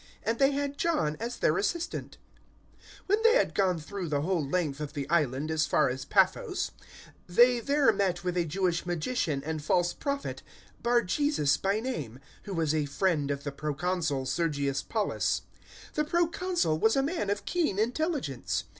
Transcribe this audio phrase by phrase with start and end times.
[0.23, 2.17] And they had John as their assistant.
[3.01, 6.05] 013:006 When they had gone through the whole length of the island as far as
[6.05, 6.71] Paphos,
[7.27, 10.41] they there met with a Jewish magician and false prophet,
[10.81, 15.43] Bar Jesus by name, 013:007 who was a friend of the Proconsul Sergius Paulus.
[15.93, 18.63] The Proconsul was a man of keen intelligence.